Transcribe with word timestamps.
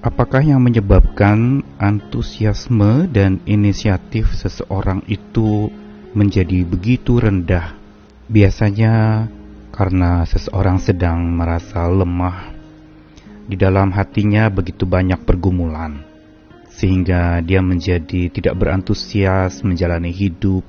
Apakah 0.00 0.40
yang 0.40 0.64
menyebabkan 0.64 1.60
antusiasme 1.76 3.04
dan 3.12 3.36
inisiatif 3.44 4.32
seseorang 4.32 5.04
itu 5.04 5.68
menjadi 6.16 6.64
begitu 6.64 7.20
rendah? 7.20 7.76
Biasanya 8.24 9.28
karena 9.68 10.24
seseorang 10.24 10.80
sedang 10.80 11.20
merasa 11.36 11.84
lemah. 11.84 12.48
Di 13.44 13.60
dalam 13.60 13.92
hatinya 13.92 14.48
begitu 14.48 14.88
banyak 14.88 15.20
pergumulan, 15.28 16.00
sehingga 16.72 17.44
dia 17.44 17.60
menjadi 17.60 18.32
tidak 18.32 18.56
berantusias 18.56 19.60
menjalani 19.60 20.16
hidup, 20.16 20.64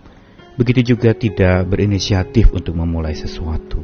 begitu 0.60 0.92
juga 0.92 1.16
tidak 1.16 1.72
berinisiatif 1.72 2.52
untuk 2.52 2.76
memulai 2.76 3.16
sesuatu. 3.16 3.80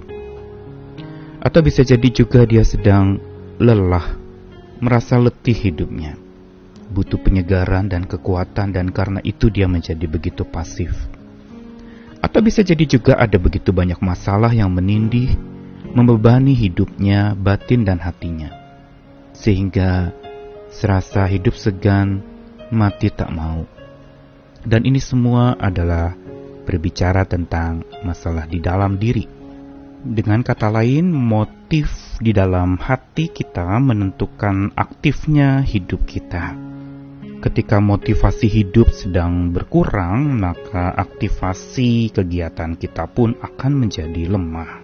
Atau 1.39 1.63
bisa 1.63 1.87
jadi 1.87 2.09
juga 2.11 2.43
dia 2.43 2.67
sedang 2.67 3.15
lelah 3.63 4.16
merasa 4.79 5.17
letih 5.17 5.55
hidupnya, 5.55 6.17
butuh 6.93 7.19
penyegaran 7.21 7.89
dan 7.89 8.05
kekuatan 8.05 8.73
dan 8.73 8.93
karena 8.93 9.19
itu 9.25 9.49
dia 9.49 9.65
menjadi 9.65 10.05
begitu 10.05 10.43
pasif. 10.45 10.93
Atau 12.21 12.41
bisa 12.41 12.65
jadi 12.65 12.83
juga 12.85 13.17
ada 13.17 13.37
begitu 13.37 13.69
banyak 13.69 14.01
masalah 14.01 14.49
yang 14.49 14.73
menindih, 14.73 15.37
membebani 15.93 16.57
hidupnya, 16.57 17.37
batin 17.37 17.85
dan 17.85 18.01
hatinya. 18.01 18.49
Sehingga 19.37 20.11
serasa 20.73 21.29
hidup 21.29 21.53
segan, 21.53 22.25
mati 22.73 23.13
tak 23.13 23.29
mau. 23.29 23.63
Dan 24.65 24.83
ini 24.83 24.97
semua 24.97 25.55
adalah 25.55 26.17
berbicara 26.65 27.23
tentang 27.23 27.85
masalah 28.03 28.43
di 28.49 28.59
dalam 28.59 28.99
diri 28.99 29.37
dengan 30.07 30.39
kata 30.45 30.71
lain, 30.71 31.09
motif 31.11 31.89
di 32.17 32.33
dalam 32.33 32.81
hati 32.81 33.29
kita 33.29 33.77
menentukan 33.77 34.73
aktifnya 34.73 35.61
hidup 35.61 36.01
kita. 36.09 36.57
Ketika 37.37 37.77
motivasi 37.77 38.49
hidup 38.49 38.89
sedang 38.89 39.53
berkurang, 39.53 40.41
maka 40.41 40.89
aktivasi 40.97 42.09
kegiatan 42.09 42.73
kita 42.73 43.05
pun 43.05 43.37
akan 43.37 43.85
menjadi 43.85 44.25
lemah. 44.25 44.81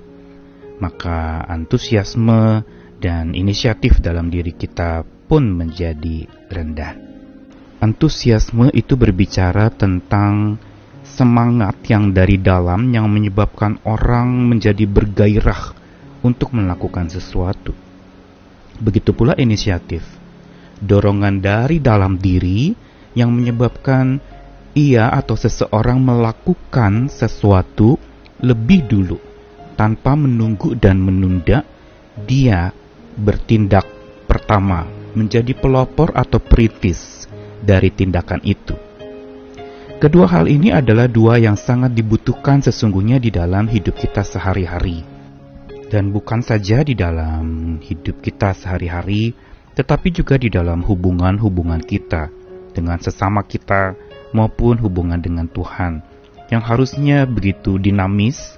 Maka 0.77 1.41
antusiasme 1.49 2.61
dan 3.02 3.33
inisiatif 3.33 3.97
dalam 3.97 4.29
diri 4.29 4.53
kita 4.53 5.02
pun 5.25 5.50
menjadi 5.50 6.29
rendah. 6.53 6.94
Antusiasme 7.81 8.69
itu 8.77 8.94
berbicara 8.94 9.73
tentang 9.73 10.61
semangat 11.02 11.81
yang 11.89 12.13
dari 12.13 12.38
dalam 12.38 12.94
yang 12.94 13.09
menyebabkan 13.09 13.81
orang 13.83 14.45
menjadi 14.45 14.85
bergairah 14.85 15.82
untuk 16.23 16.55
melakukan 16.55 17.11
sesuatu. 17.11 17.75
Begitu 18.79 19.13
pula 19.13 19.38
inisiatif, 19.38 20.02
dorongan 20.81 21.43
dari 21.43 21.77
dalam 21.77 22.17
diri 22.17 22.73
yang 23.13 23.29
menyebabkan 23.29 24.17
ia 24.73 25.13
atau 25.13 25.38
seseorang 25.38 26.01
melakukan 26.01 27.11
sesuatu 27.11 28.01
lebih 28.41 28.89
dulu 28.89 29.17
tanpa 29.77 30.17
menunggu 30.17 30.73
dan 30.73 30.97
menunda, 30.97 31.61
dia 32.25 32.73
bertindak 33.13 33.85
pertama 34.25 34.89
menjadi 35.13 35.53
pelopor 35.53 36.09
atau 36.17 36.41
peritis 36.41 37.29
dari 37.61 37.94
tindakan 37.94 38.41
itu. 38.41 38.73
Kedua 40.01 40.27
hal 40.27 40.51
ini 40.51 40.73
adalah 40.73 41.07
dua 41.07 41.39
yang 41.39 41.55
sangat 41.55 41.95
dibutuhkan 41.95 42.59
sesungguhnya 42.59 43.23
di 43.23 43.31
dalam 43.31 43.69
hidup 43.71 43.95
kita 43.95 44.25
sehari-hari. 44.25 45.12
Dan 45.94 46.09
bukan 46.09 46.41
saja 46.41 46.81
di 46.81 46.97
dalam 46.97 47.77
hidup 47.77 48.25
kita 48.25 48.58
sehari-hari, 48.58 49.38
tetapi 49.77 50.09
juga 50.09 50.41
di 50.41 50.50
dalam 50.50 50.81
hubungan-hubungan 50.81 51.85
kita 51.85 52.33
dengan 52.73 52.97
sesama 52.97 53.45
kita 53.45 53.94
maupun 54.33 54.81
hubungan 54.81 55.22
dengan 55.22 55.45
Tuhan 55.45 56.02
yang 56.50 56.66
harusnya 56.66 57.25
begitu 57.30 57.81
dinamis, 57.81 58.57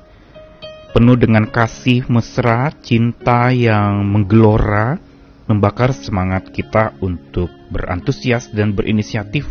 penuh 0.91 1.15
dengan 1.15 1.47
kasih 1.47 2.07
mesra, 2.11 2.71
cinta 2.83 3.51
yang 3.51 4.03
menggelora, 4.03 4.99
membakar 5.47 5.95
semangat 5.95 6.51
kita 6.51 6.95
untuk 6.99 7.51
berantusias 7.71 8.51
dan 8.51 8.75
berinisiatif 8.75 9.47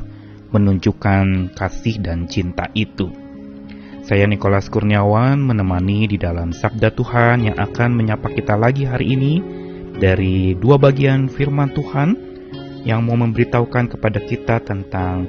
menunjukkan 0.53 1.56
kasih 1.56 2.04
dan 2.04 2.28
cinta 2.28 2.69
itu. 2.76 3.23
Saya 4.04 4.28
Nikolas 4.28 4.69
Kurniawan 4.69 5.41
menemani 5.41 6.04
di 6.04 6.20
dalam 6.20 6.53
Sabda 6.53 6.92
Tuhan 6.92 7.48
yang 7.48 7.56
akan 7.56 7.97
menyapa 7.97 8.28
kita 8.37 8.53
lagi 8.53 8.84
hari 8.84 9.16
ini 9.16 9.41
dari 9.97 10.53
dua 10.53 10.76
bagian 10.76 11.25
firman 11.25 11.72
Tuhan 11.72 12.12
yang 12.84 13.00
mau 13.00 13.16
memberitahukan 13.16 13.97
kepada 13.97 14.20
kita 14.20 14.60
tentang 14.60 15.25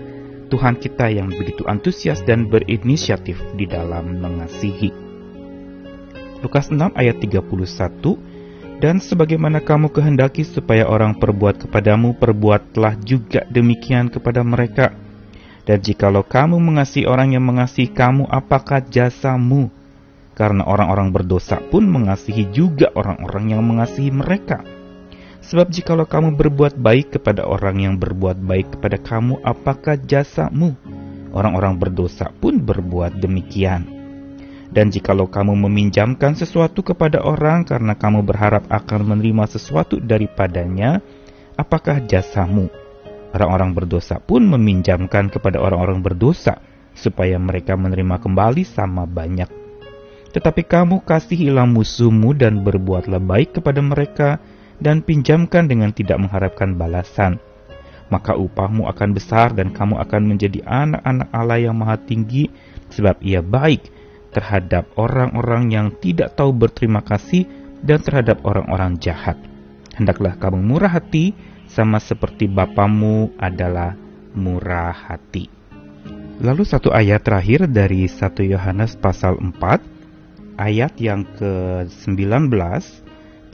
Tuhan 0.51 0.75
kita 0.75 1.07
yang 1.07 1.31
begitu 1.31 1.63
antusias 1.71 2.19
dan 2.27 2.51
berinisiatif 2.51 3.39
di 3.55 3.63
dalam 3.63 4.19
mengasihi. 4.19 4.91
Lukas 6.43 6.67
6 6.67 6.99
ayat 6.99 7.15
31 7.23 7.47
Dan 8.83 8.99
sebagaimana 8.99 9.63
kamu 9.63 9.87
kehendaki 9.87 10.43
supaya 10.43 10.83
orang 10.83 11.15
perbuat 11.15 11.63
kepadamu, 11.63 12.11
perbuatlah 12.19 12.99
juga 13.07 13.47
demikian 13.47 14.11
kepada 14.11 14.43
mereka 14.43 14.91
dan 15.65 15.81
jikalau 15.81 16.21
kamu 16.21 16.61
mengasihi 16.61 17.09
orang 17.09 17.33
yang 17.33 17.41
mengasihi 17.41 17.89
kamu, 17.89 18.29
apakah 18.29 18.85
jasamu? 18.85 19.73
Karena 20.37 20.61
orang-orang 20.61 21.09
berdosa 21.09 21.57
pun 21.57 21.89
mengasihi 21.89 22.53
juga 22.53 22.93
orang-orang 22.93 23.57
yang 23.57 23.65
mengasihi 23.65 24.13
mereka. 24.13 24.61
Sebab 25.41 25.73
jikalau 25.73 26.05
kamu 26.05 26.37
berbuat 26.37 26.77
baik 26.77 27.17
kepada 27.17 27.49
orang 27.49 27.81
yang 27.81 27.95
berbuat 27.97 28.37
baik 28.45 28.77
kepada 28.77 29.01
kamu, 29.01 29.41
apakah 29.41 29.97
jasamu? 29.97 30.77
Orang-orang 31.33 31.81
berdosa 31.81 32.29
pun 32.29 32.61
berbuat 32.61 33.17
demikian. 33.17 33.89
Dan 34.69 34.93
jikalau 34.93 35.25
kamu 35.25 35.55
meminjamkan 35.65 36.37
sesuatu 36.37 36.85
kepada 36.85 37.25
orang 37.25 37.65
karena 37.65 37.97
kamu 37.97 38.21
berharap 38.21 38.69
akan 38.69 39.01
menerima 39.17 39.49
sesuatu 39.49 39.97
daripadanya, 39.97 41.01
apakah 41.57 42.03
jasamu? 42.05 42.84
Orang-orang 43.35 43.75
berdosa 43.75 44.23
pun 44.23 44.47
meminjamkan 44.47 45.27
kepada 45.27 45.59
orang-orang 45.59 45.99
berdosa 45.99 46.63
supaya 46.95 47.35
mereka 47.35 47.75
menerima 47.75 48.23
kembali 48.23 48.63
sama 48.63 49.03
banyak. 49.03 49.51
Tetapi 50.31 50.63
kamu 50.63 51.03
kasihilah 51.03 51.67
musuhmu 51.67 52.31
dan 52.31 52.63
berbuatlah 52.63 53.19
baik 53.19 53.59
kepada 53.59 53.83
mereka 53.83 54.39
dan 54.79 55.03
pinjamkan 55.03 55.67
dengan 55.67 55.91
tidak 55.91 56.15
mengharapkan 56.15 56.79
balasan. 56.79 57.43
Maka 58.07 58.39
upahmu 58.39 58.87
akan 58.87 59.09
besar 59.11 59.51
dan 59.51 59.75
kamu 59.75 59.99
akan 59.99 60.21
menjadi 60.31 60.63
anak-anak 60.63 61.27
Allah 61.35 61.59
yang 61.59 61.75
maha 61.75 61.99
tinggi 61.99 62.47
sebab 62.87 63.19
ia 63.19 63.43
baik 63.43 63.83
terhadap 64.31 64.95
orang-orang 64.95 65.75
yang 65.75 65.87
tidak 65.99 66.39
tahu 66.39 66.55
berterima 66.55 67.03
kasih 67.03 67.43
dan 67.83 67.99
terhadap 67.99 68.39
orang-orang 68.47 68.95
jahat. 68.95 69.35
Hendaklah 69.95 70.39
kamu 70.39 70.63
murah 70.63 70.91
hati 70.91 71.35
sama 71.69 72.01
seperti 72.01 72.49
Bapamu 72.49 73.33
adalah 73.37 73.97
murah 74.35 74.93
hati. 74.93 75.47
Lalu 76.43 76.67
satu 76.67 76.91
ayat 76.91 77.23
terakhir 77.23 77.71
dari 77.71 78.11
1 78.11 78.19
Yohanes 78.43 78.99
pasal 78.99 79.39
4 79.39 80.59
ayat 80.59 80.93
yang 80.99 81.23
ke-19 81.39 82.51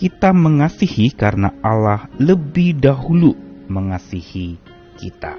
kita 0.01 0.33
mengasihi 0.33 1.13
karena 1.13 1.53
Allah 1.61 2.09
lebih 2.17 2.81
dahulu 2.81 3.37
mengasihi 3.69 4.57
kita. 4.97 5.37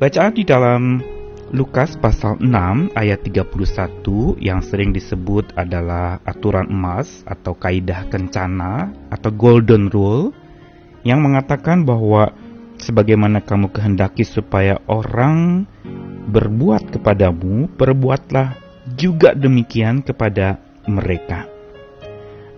Bacaan 0.00 0.32
di 0.32 0.48
dalam 0.48 1.04
Lukas 1.52 1.98
pasal 1.98 2.40
6 2.40 2.94
ayat 2.96 3.20
31 3.26 4.40
yang 4.40 4.64
sering 4.64 4.96
disebut 4.96 5.52
adalah 5.60 6.22
aturan 6.24 6.70
emas 6.72 7.20
atau 7.28 7.52
kaidah 7.52 8.08
kencana 8.08 8.96
atau 9.12 9.28
golden 9.34 9.92
rule 9.92 10.32
yang 11.06 11.24
mengatakan 11.24 11.84
bahwa 11.88 12.32
sebagaimana 12.80 13.44
kamu 13.44 13.72
kehendaki 13.72 14.24
supaya 14.24 14.80
orang 14.88 15.68
berbuat 16.30 16.94
kepadamu, 16.96 17.68
perbuatlah 17.76 18.56
juga 18.96 19.36
demikian 19.36 20.00
kepada 20.00 20.60
mereka. 20.88 21.48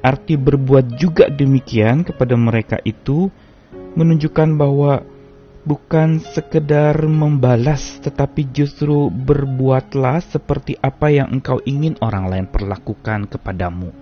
Arti 0.03 0.35
berbuat 0.35 0.99
juga 0.99 1.31
demikian 1.31 2.03
kepada 2.03 2.35
mereka 2.35 2.77
itu 2.83 3.31
menunjukkan 3.95 4.59
bahwa 4.59 5.07
bukan 5.63 6.19
sekedar 6.19 6.99
membalas 7.07 8.03
tetapi 8.03 8.51
justru 8.51 9.07
berbuatlah 9.15 10.19
seperti 10.27 10.75
apa 10.83 11.07
yang 11.15 11.31
engkau 11.31 11.63
ingin 11.63 11.95
orang 12.03 12.27
lain 12.27 12.47
perlakukan 12.51 13.31
kepadamu. 13.31 14.02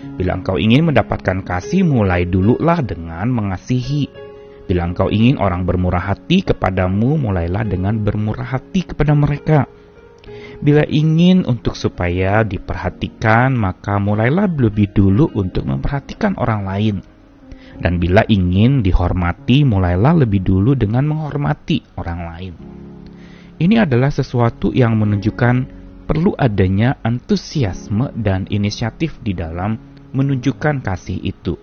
Bila 0.00 0.36
engkau 0.40 0.56
ingin 0.56 0.88
mendapatkan 0.88 1.44
kasih, 1.44 1.84
mulai 1.84 2.24
dululah 2.24 2.80
dengan 2.80 3.28
mengasihi. 3.28 4.08
Bila 4.64 4.86
engkau 4.86 5.10
ingin 5.10 5.36
orang 5.36 5.66
bermurah 5.66 6.14
hati 6.14 6.46
kepadamu, 6.46 7.18
mulailah 7.18 7.66
dengan 7.66 8.00
bermurah 8.00 8.56
hati 8.56 8.86
kepada 8.86 9.12
mereka. 9.12 9.66
Bila 10.60 10.84
ingin 10.86 11.48
untuk 11.48 11.72
supaya 11.72 12.44
diperhatikan, 12.44 13.56
maka 13.56 13.96
mulailah 13.96 14.46
lebih 14.46 14.92
dulu 14.92 15.32
untuk 15.32 15.64
memperhatikan 15.64 16.36
orang 16.36 16.62
lain. 16.68 16.96
Dan 17.80 17.96
bila 17.96 18.22
ingin 18.28 18.84
dihormati, 18.84 19.64
mulailah 19.64 20.20
lebih 20.20 20.44
dulu 20.44 20.76
dengan 20.76 21.08
menghormati 21.08 21.80
orang 21.96 22.20
lain. 22.28 22.54
Ini 23.56 23.88
adalah 23.88 24.12
sesuatu 24.12 24.72
yang 24.72 25.00
menunjukkan 25.00 25.80
perlu 26.04 26.36
adanya 26.36 27.00
antusiasme 27.00 28.12
dan 28.16 28.44
inisiatif 28.52 29.20
di 29.24 29.32
dalam 29.32 29.89
menunjukkan 30.10 30.82
kasih 30.82 31.18
itu, 31.22 31.54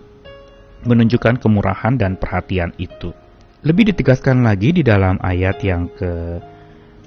menunjukkan 0.84 1.40
kemurahan 1.40 1.96
dan 1.96 2.16
perhatian 2.16 2.72
itu. 2.80 3.12
Lebih 3.66 3.90
ditegaskan 3.92 4.46
lagi 4.46 4.70
di 4.70 4.86
dalam 4.86 5.18
ayat 5.18 5.58
yang 5.66 5.90
ke 5.90 6.38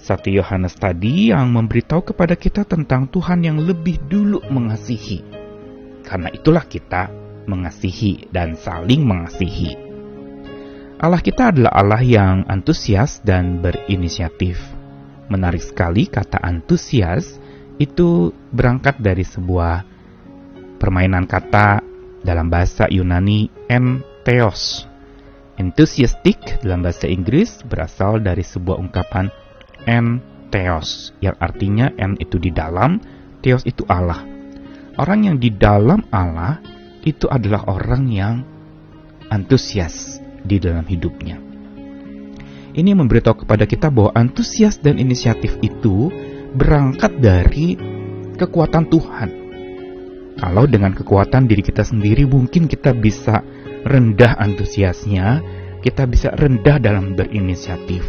1 0.01 0.33
Yohanes 0.33 0.73
tadi 0.75 1.29
yang 1.29 1.53
memberitahu 1.53 2.11
kepada 2.11 2.33
kita 2.33 2.65
tentang 2.65 3.05
Tuhan 3.07 3.45
yang 3.45 3.61
lebih 3.61 4.01
dulu 4.09 4.41
mengasihi. 4.49 5.21
Karena 6.01 6.33
itulah 6.33 6.65
kita 6.65 7.13
mengasihi 7.45 8.27
dan 8.33 8.57
saling 8.57 9.05
mengasihi. 9.05 9.77
Allah 11.01 11.21
kita 11.21 11.49
adalah 11.49 11.73
Allah 11.73 12.01
yang 12.01 12.45
antusias 12.45 13.21
dan 13.25 13.61
berinisiatif. 13.61 14.61
Menarik 15.29 15.63
sekali 15.63 16.05
kata 16.05 16.37
antusias 16.37 17.41
itu 17.81 18.29
berangkat 18.53 19.01
dari 19.01 19.25
sebuah 19.25 19.90
permainan 20.81 21.29
kata 21.29 21.85
dalam 22.25 22.49
bahasa 22.49 22.89
Yunani 22.89 23.53
entheos. 23.69 24.89
Enthusiastic 25.61 26.41
dalam 26.65 26.81
bahasa 26.81 27.05
Inggris 27.05 27.61
berasal 27.61 28.17
dari 28.17 28.41
sebuah 28.41 28.81
ungkapan 28.81 29.29
entheos 29.85 31.13
yang 31.21 31.37
artinya 31.37 31.93
en 32.01 32.17
itu 32.17 32.41
di 32.41 32.49
dalam, 32.49 32.97
theos 33.45 33.61
itu 33.69 33.85
Allah. 33.85 34.25
Orang 34.97 35.29
yang 35.29 35.37
di 35.37 35.53
dalam 35.53 36.01
Allah 36.09 36.57
itu 37.05 37.29
adalah 37.29 37.69
orang 37.69 38.09
yang 38.09 38.35
antusias 39.29 40.17
di 40.41 40.57
dalam 40.57 40.83
hidupnya. 40.89 41.37
Ini 42.71 42.97
memberitahu 42.97 43.45
kepada 43.45 43.69
kita 43.69 43.93
bahwa 43.93 44.17
antusias 44.17 44.81
dan 44.81 44.97
inisiatif 44.97 45.61
itu 45.61 46.09
berangkat 46.57 47.21
dari 47.21 47.77
kekuatan 48.39 48.87
Tuhan. 48.89 49.40
Kalau 50.39 50.63
dengan 50.69 50.95
kekuatan 50.95 51.49
diri 51.49 51.63
kita 51.65 51.83
sendiri 51.83 52.23
mungkin 52.23 52.69
kita 52.69 52.95
bisa 52.95 53.43
rendah 53.83 54.37
antusiasnya, 54.39 55.43
kita 55.81 56.05
bisa 56.05 56.31
rendah 56.37 56.77
dalam 56.77 57.17
berinisiatif. 57.17 58.05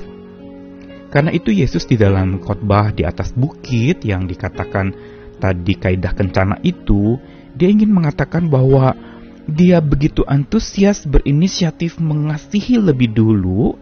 Karena 1.13 1.29
itu 1.29 1.53
Yesus 1.53 1.85
di 1.85 2.01
dalam 2.01 2.41
khotbah 2.41 2.93
di 2.93 3.05
atas 3.05 3.37
bukit 3.37 4.01
yang 4.01 4.25
dikatakan 4.25 4.97
tadi 5.37 5.77
kaidah 5.77 6.17
kencana 6.17 6.57
itu, 6.65 7.21
dia 7.53 7.69
ingin 7.69 7.93
mengatakan 7.93 8.49
bahwa 8.49 8.97
dia 9.45 9.83
begitu 9.83 10.25
antusias 10.25 11.05
berinisiatif 11.05 12.01
mengasihi 12.01 12.81
lebih 12.81 13.13
dulu, 13.13 13.77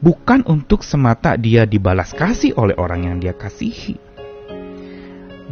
bukan 0.00 0.46
untuk 0.48 0.80
semata 0.86 1.36
dia 1.36 1.68
dibalas 1.68 2.14
kasih 2.16 2.56
oleh 2.56 2.78
orang 2.78 3.04
yang 3.10 3.16
dia 3.20 3.36
kasihi. 3.36 4.11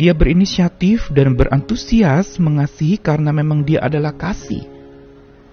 Dia 0.01 0.17
berinisiatif 0.17 1.13
dan 1.13 1.37
berantusias 1.37 2.41
mengasihi 2.41 2.97
karena 2.97 3.37
memang 3.37 3.69
dia 3.69 3.85
adalah 3.85 4.17
kasih. 4.17 4.65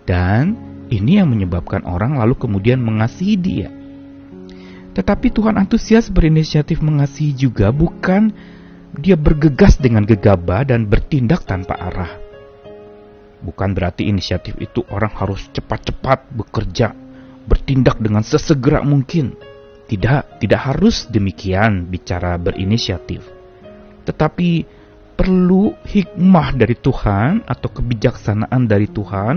Dan 0.07 0.55
ini 0.87 1.19
yang 1.19 1.27
menyebabkan 1.27 1.83
orang 1.83 2.15
lalu 2.15 2.39
kemudian 2.39 2.79
mengasihi 2.79 3.35
dia. 3.35 3.67
Tetapi 4.95 5.35
Tuhan 5.35 5.59
antusias 5.59 6.07
berinisiatif 6.07 6.79
mengasihi 6.79 7.35
juga 7.35 7.75
bukan 7.75 8.31
dia 8.95 9.19
bergegas 9.19 9.75
dengan 9.75 10.07
gegabah 10.07 10.63
dan 10.63 10.87
bertindak 10.87 11.43
tanpa 11.43 11.75
arah. 11.75 12.15
Bukan 13.43 13.75
berarti 13.75 14.07
inisiatif 14.07 14.55
itu 14.63 14.79
orang 14.87 15.11
harus 15.11 15.43
cepat-cepat 15.51 16.31
bekerja, 16.31 16.95
bertindak 17.43 17.99
dengan 17.99 18.23
sesegera 18.23 18.79
mungkin. 18.79 19.35
Tidak, 19.91 20.39
tidak 20.39 20.61
harus 20.71 21.03
demikian 21.11 21.91
bicara 21.91 22.39
berinisiatif. 22.39 23.36
Tetapi 24.07 24.49
perlu 25.17 25.75
hikmah 25.83 26.55
dari 26.55 26.77
Tuhan 26.79 27.43
atau 27.43 27.69
kebijaksanaan 27.73 28.63
dari 28.63 28.87
Tuhan 28.87 29.35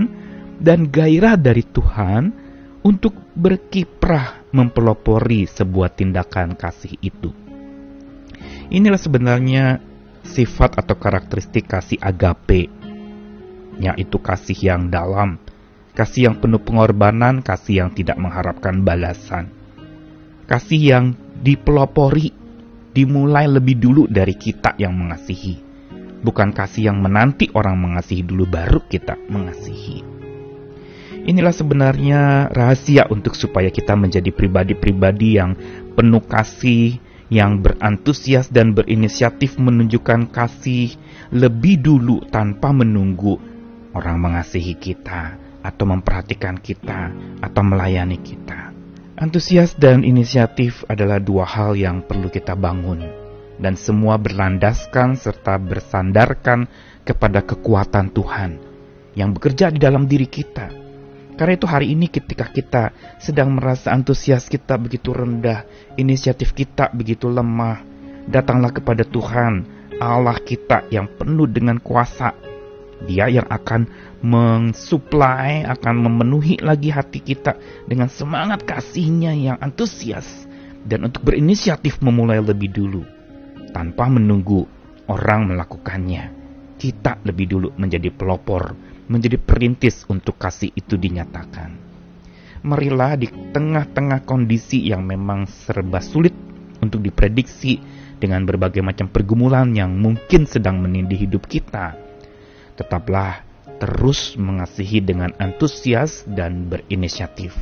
dan 0.61 0.87
gairah 0.87 1.35
dari 1.35 1.65
Tuhan 1.65 2.31
untuk 2.85 3.13
berkiprah 3.33 4.53
mempelopori 4.53 5.49
sebuah 5.49 5.89
tindakan 5.93 6.53
kasih 6.53 6.95
itu. 7.01 7.33
Inilah 8.71 9.01
sebenarnya 9.01 9.65
sifat 10.23 10.79
atau 10.79 10.95
karakteristik 10.95 11.67
kasih 11.67 11.99
agape, 11.99 12.69
yaitu 13.81 14.17
kasih 14.21 14.57
yang 14.57 14.87
dalam, 14.87 15.41
kasih 15.97 16.31
yang 16.31 16.35
penuh 16.39 16.61
pengorbanan, 16.61 17.41
kasih 17.41 17.85
yang 17.85 17.89
tidak 17.91 18.15
mengharapkan 18.21 18.85
balasan, 18.85 19.51
kasih 20.47 20.79
yang 20.79 21.05
dipelopori, 21.41 22.33
dimulai 22.91 23.47
lebih 23.47 23.79
dulu 23.79 24.03
dari 24.07 24.35
kita 24.35 24.75
yang 24.75 24.91
mengasihi, 24.95 25.59
bukan 26.23 26.51
kasih 26.51 26.91
yang 26.91 26.99
menanti 26.99 27.47
orang 27.55 27.79
mengasihi 27.79 28.23
dulu 28.23 28.47
baru 28.47 28.83
kita 28.87 29.15
mengasihi. 29.31 30.03
Inilah 31.21 31.53
sebenarnya 31.53 32.49
rahasia 32.49 33.05
untuk 33.13 33.37
supaya 33.37 33.69
kita 33.69 33.93
menjadi 33.93 34.33
pribadi-pribadi 34.33 35.37
yang 35.37 35.53
penuh 35.93 36.25
kasih, 36.25 36.97
yang 37.29 37.61
berantusias 37.61 38.49
dan 38.49 38.73
berinisiatif 38.73 39.55
menunjukkan 39.61 40.33
kasih 40.33 40.97
lebih 41.29 41.79
dulu 41.79 42.25
tanpa 42.27 42.73
menunggu 42.73 43.37
orang 43.93 44.17
mengasihi 44.17 44.75
kita 44.75 45.37
atau 45.61 45.85
memperhatikan 45.85 46.57
kita 46.57 47.13
atau 47.39 47.61
melayani 47.61 48.17
kita. 48.17 48.70
Antusias 49.21 49.77
dan 49.77 50.01
inisiatif 50.01 50.81
adalah 50.89 51.21
dua 51.21 51.45
hal 51.45 51.77
yang 51.77 52.01
perlu 52.01 52.25
kita 52.33 52.57
bangun 52.57 53.05
dan 53.61 53.77
semua 53.77 54.17
berlandaskan 54.17 55.13
serta 55.13 55.61
bersandarkan 55.61 56.65
kepada 57.05 57.45
kekuatan 57.45 58.09
Tuhan 58.09 58.57
yang 59.13 59.29
bekerja 59.29 59.69
di 59.69 59.77
dalam 59.77 60.09
diri 60.09 60.25
kita 60.25 60.73
karena 61.37 61.53
itu 61.53 61.69
hari 61.69 61.93
ini 61.93 62.09
ketika 62.09 62.49
kita 62.49 62.83
sedang 63.21 63.53
merasa 63.53 63.93
antusias 63.93 64.49
kita 64.49 64.81
begitu 64.81 65.13
rendah, 65.13 65.69
inisiatif 66.01 66.57
kita 66.57 66.89
begitu 66.89 67.29
lemah, 67.29 67.81
datanglah 68.25 68.73
kepada 68.73 69.05
Tuhan, 69.05 69.65
Allah 70.01 70.37
kita 70.41 70.89
yang 70.89 71.05
penuh 71.05 71.45
dengan 71.45 71.77
kuasa. 71.77 72.50
Dia 73.09 73.29
yang 73.29 73.49
akan 73.49 73.89
mensuplai, 74.21 75.65
akan 75.65 75.95
memenuhi 76.05 76.61
lagi 76.61 76.93
hati 76.93 77.17
kita 77.21 77.57
dengan 77.89 78.07
semangat 78.11 78.61
kasihnya 78.61 79.33
yang 79.33 79.57
antusias 79.57 80.45
dan 80.85 81.09
untuk 81.09 81.25
berinisiatif 81.25 82.01
memulai 82.01 82.41
lebih 82.41 82.69
dulu 82.69 83.01
tanpa 83.73 84.05
menunggu 84.09 84.65
orang 85.09 85.49
melakukannya. 85.49 86.41
Kita 86.77 87.21
lebih 87.25 87.45
dulu 87.45 87.69
menjadi 87.77 88.09
pelopor 88.09 88.73
menjadi 89.11 89.35
perintis 89.35 90.07
untuk 90.07 90.39
kasih 90.39 90.71
itu 90.71 90.95
dinyatakan. 90.95 91.75
Marilah 92.63 93.19
di 93.19 93.27
tengah-tengah 93.27 94.23
kondisi 94.23 94.87
yang 94.87 95.03
memang 95.03 95.49
serba 95.49 95.99
sulit 95.99 96.31
untuk 96.79 97.03
diprediksi 97.03 97.81
dengan 98.21 98.47
berbagai 98.47 98.79
macam 98.79 99.11
pergumulan 99.11 99.75
yang 99.75 99.97
mungkin 99.99 100.47
sedang 100.47 100.79
menindih 100.79 101.27
hidup 101.27 101.49
kita. 101.49 101.97
Tetaplah 102.81 103.45
terus 103.77 104.33
mengasihi 104.41 105.05
dengan 105.05 105.29
antusias 105.37 106.25
dan 106.25 106.65
berinisiatif. 106.65 107.53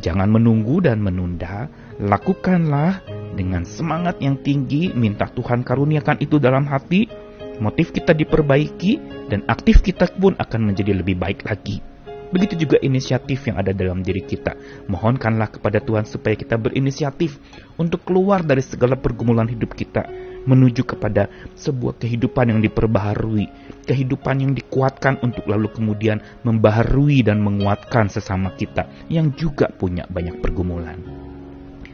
Jangan 0.00 0.24
menunggu 0.32 0.80
dan 0.80 1.04
menunda, 1.04 1.68
lakukanlah 2.00 3.04
dengan 3.36 3.68
semangat 3.68 4.16
yang 4.24 4.40
tinggi, 4.40 4.88
minta 4.96 5.28
Tuhan 5.28 5.68
karuniakan 5.68 6.24
itu 6.24 6.40
dalam 6.40 6.64
hati, 6.64 7.12
motif 7.60 7.92
kita 7.92 8.16
diperbaiki, 8.16 9.26
dan 9.28 9.44
aktif 9.52 9.84
kita 9.84 10.08
pun 10.16 10.32
akan 10.40 10.72
menjadi 10.72 10.96
lebih 10.96 11.20
baik 11.20 11.44
lagi. 11.44 11.84
Begitu 12.32 12.64
juga 12.68 12.76
inisiatif 12.80 13.44
yang 13.48 13.60
ada 13.60 13.76
dalam 13.76 14.00
diri 14.00 14.24
kita. 14.24 14.56
Mohonkanlah 14.88 15.60
kepada 15.60 15.80
Tuhan 15.80 16.08
supaya 16.08 16.36
kita 16.36 16.56
berinisiatif 16.56 17.36
untuk 17.80 18.04
keluar 18.04 18.44
dari 18.44 18.60
segala 18.64 18.96
pergumulan 18.96 19.48
hidup 19.48 19.72
kita 19.76 20.08
menuju 20.48 20.88
kepada 20.88 21.28
sebuah 21.52 22.00
kehidupan 22.00 22.56
yang 22.56 22.60
diperbaharui, 22.64 23.52
kehidupan 23.84 24.40
yang 24.40 24.52
dikuatkan 24.56 25.20
untuk 25.20 25.44
lalu 25.44 25.68
kemudian 25.68 26.24
membaharui 26.40 27.20
dan 27.20 27.44
menguatkan 27.44 28.08
sesama 28.08 28.56
kita 28.56 28.88
yang 29.12 29.36
juga 29.36 29.68
punya 29.68 30.08
banyak 30.08 30.40
pergumulan. 30.40 30.96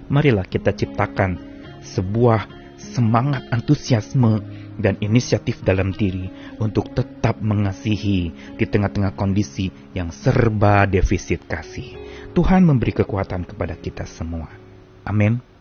Marilah 0.06 0.46
kita 0.46 0.70
ciptakan 0.70 1.42
sebuah 1.82 2.46
semangat 2.78 3.50
antusiasme 3.50 4.38
dan 4.78 4.98
inisiatif 4.98 5.62
dalam 5.62 5.94
diri 5.94 6.26
untuk 6.58 6.90
tetap 6.94 7.38
mengasihi 7.38 8.30
di 8.58 8.64
tengah-tengah 8.66 9.14
kondisi 9.14 9.70
yang 9.94 10.10
serba 10.10 10.86
defisit 10.86 11.46
kasih. 11.46 11.94
Tuhan 12.34 12.66
memberi 12.66 12.90
kekuatan 12.90 13.46
kepada 13.46 13.78
kita 13.78 14.02
semua. 14.06 14.50
Amin. 15.06 15.53